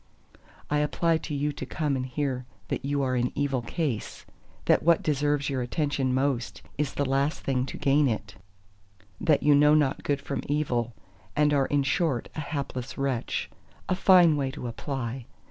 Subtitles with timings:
[0.71, 4.25] I apply to you to come and hear that you are in evil case;
[4.65, 8.33] that what deserves your attention most is the last thing to gain it;
[9.19, 10.95] that you know not good from evil,
[11.35, 13.51] and are in short a hapless wretch;
[13.87, 15.27] a fine way to apply!